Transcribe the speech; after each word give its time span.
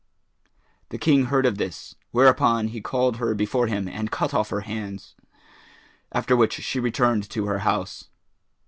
The 0.89 0.97
King 0.97 1.25
heard 1.25 1.45
of 1.45 1.59
this; 1.59 1.93
whereupon 2.09 2.69
he 2.69 2.81
called 2.81 3.17
her 3.17 3.35
before 3.35 3.67
him 3.67 3.87
and 3.87 4.09
cut 4.09 4.33
off 4.33 4.49
her 4.49 4.61
hands, 4.61 5.13
after 6.11 6.35
which 6.35 6.53
she 6.53 6.79
returned 6.79 7.29
to 7.29 7.45
her 7.45 7.59
house. 7.59 8.09